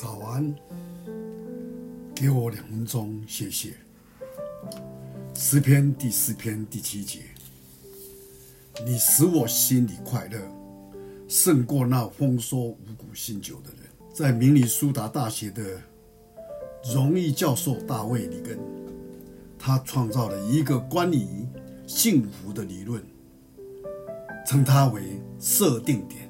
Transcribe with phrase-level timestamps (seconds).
[0.00, 0.54] 早安，
[2.14, 3.74] 给我两分钟，谢谢。
[5.34, 7.22] 诗篇第四篇第七节，
[8.86, 10.40] 你使我心里快乐，
[11.26, 13.90] 胜过那丰收五谷新酒的人。
[14.14, 15.82] 在明尼苏达大学的
[16.94, 18.56] 荣誉教授大卫·里根，
[19.58, 21.44] 他创造了一个关于
[21.88, 23.02] 幸福的理论，
[24.46, 26.27] 称它为设定点。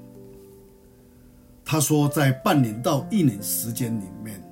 [1.71, 4.43] 他说，在半年到一年时间里面，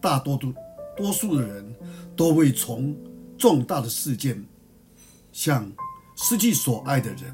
[0.00, 0.52] 大多数
[0.96, 1.72] 多数的人
[2.16, 2.92] 都会从
[3.38, 4.44] 重大的事件，
[5.30, 5.70] 像
[6.16, 7.32] 失去所爱的人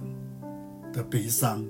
[0.92, 1.64] 的悲伤，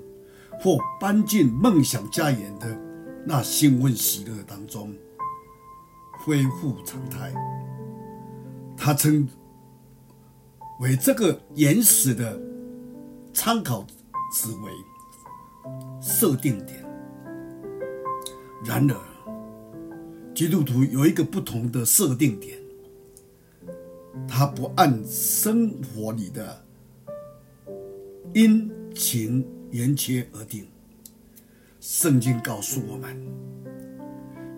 [0.59, 2.77] 或搬进梦想家园的
[3.25, 4.93] 那兴奋喜乐当中，
[6.25, 7.33] 恢复常态。
[8.75, 9.25] 他称
[10.81, 12.37] 为这个原始的
[13.33, 13.87] 参考
[14.33, 14.71] 值为
[16.01, 16.85] 设定点。
[18.67, 18.97] 然而，
[20.35, 22.59] 基督徒有一个不同的设定点，
[24.27, 26.65] 他不按生活里的
[28.33, 30.67] 阴晴圆缺而定。
[31.79, 33.17] 圣经告诉我们，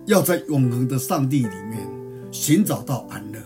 [0.06, 1.88] 要在永恒的上帝里面
[2.32, 3.40] 寻找到安乐，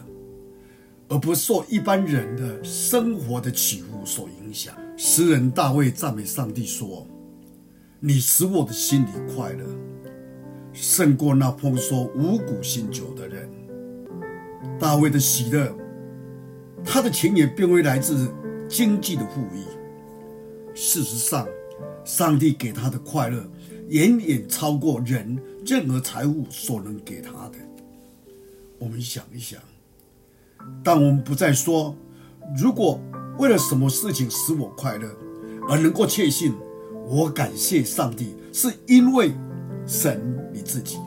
[1.11, 4.75] 而不受一般人的生活的起伏所影响。
[4.97, 7.07] 诗人大卫赞美上帝说
[8.01, 9.67] ：“你使我的心里快乐。”
[10.75, 13.49] 胜过那丰收五谷新酒的人。
[14.79, 15.73] 大卫的喜乐，
[16.85, 18.29] 他的钱也并非来自
[18.69, 19.63] 经济的富裕。
[20.75, 21.47] 事实上，
[22.05, 23.49] 上帝给他的快乐
[23.89, 27.59] 远远超过人任何财富所能给他的。
[28.81, 29.61] 我们想一想，
[30.83, 31.97] 当我们不再说
[32.59, 33.01] “如果
[33.39, 35.09] 为了什么事情使我快乐”，
[35.71, 36.53] 而能够确信
[37.07, 39.33] 我感谢上帝，是因为
[39.87, 40.34] 神。
[40.65, 40.99] 自己，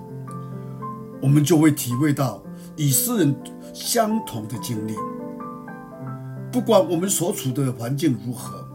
[1.21, 2.43] 我们就会体会到
[2.75, 3.35] 与诗人
[3.73, 4.93] 相同的经历。
[6.51, 8.65] 不管我们所处的环境如何，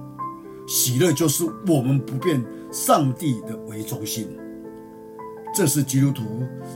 [0.67, 4.29] 喜乐就是我们不变上帝的为中心。
[5.55, 6.23] 这是基督徒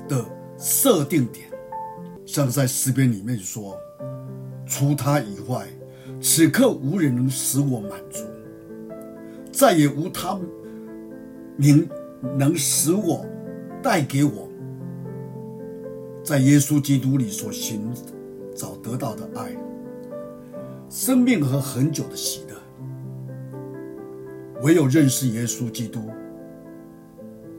[0.09, 0.25] 的
[0.59, 1.47] 设定点。
[2.25, 3.77] 像在诗篇里面说
[4.67, 5.67] ：“除他以外，
[6.21, 8.25] 此刻无人能使我满足，
[9.53, 10.37] 再也无他
[11.56, 11.88] 名
[12.37, 13.25] 能使我。”
[13.87, 14.49] 带给我
[16.25, 17.81] 在耶稣基督里所寻
[18.53, 19.57] 找得到的爱、
[20.91, 22.57] 生命和恒久的喜乐，
[24.61, 26.01] 唯有认识耶稣基督，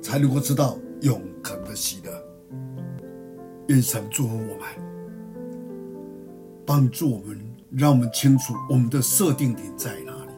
[0.01, 2.11] 才能够知道永恒的喜乐。
[3.67, 4.67] 愿神祝福我们，
[6.65, 7.39] 帮助我们，
[7.71, 10.31] 让我们清楚我们的设定点在哪里。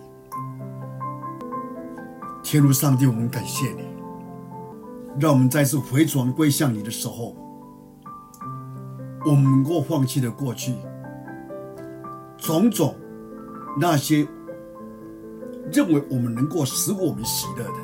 [2.43, 3.88] 天路上帝，我们感谢你。
[5.17, 7.35] 让我们再次回转归向你的时候，
[9.25, 10.75] 我们能够放弃了过去
[12.37, 12.95] 种种
[13.79, 14.27] 那些
[15.71, 17.79] 认为我们能够使我们喜乐的，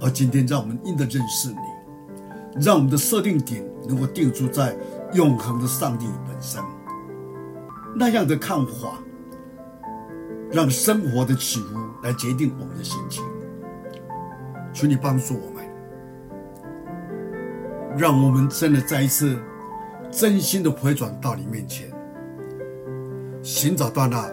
[0.00, 4.76] 而今天让我们因着认识你，让我们的设定点能够定住在
[5.14, 6.62] 永恒的上帝本身。
[7.98, 8.98] 那样的看法，
[10.52, 13.24] 让生活的起伏来决定我们的心情。
[14.74, 15.55] 求你帮助我们。
[17.98, 19.38] 让我们真的再一次
[20.10, 21.90] 真心的回转到你面前，
[23.42, 24.30] 寻找到那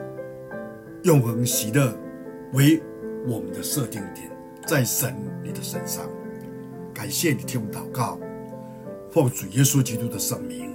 [1.04, 1.98] 永恒喜乐
[2.52, 2.82] 为
[3.26, 4.30] 我们的设定点，
[4.68, 6.06] 在神你的身上。
[6.94, 8.20] 感谢你听我祷告，
[9.12, 10.70] 奉主耶稣基督的圣名，